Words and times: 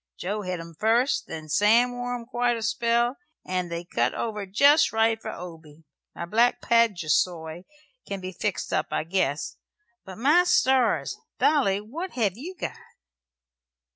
Joe 0.17 0.41
hed 0.41 0.59
'em 0.59 0.73
first, 0.73 1.27
then 1.27 1.47
Sam 1.47 1.91
wore 1.91 2.15
'em 2.15 2.25
quite 2.25 2.57
a 2.57 2.63
spell, 2.63 3.17
and 3.45 3.71
they 3.71 3.83
cut 3.85 4.15
over 4.15 4.47
jest 4.47 4.91
right 4.91 5.21
for 5.21 5.29
Obey. 5.29 5.83
My 6.15 6.25
black 6.25 6.59
paduasoy 6.59 7.65
can 8.07 8.19
be 8.19 8.31
fixed 8.31 8.73
up, 8.73 8.87
I 8.89 9.03
guess. 9.03 9.57
But, 10.03 10.17
my 10.17 10.45
stars! 10.45 11.19
Dolly, 11.37 11.81
what 11.81 12.13
hev' 12.13 12.35
you 12.35 12.55
got?" 12.59 12.79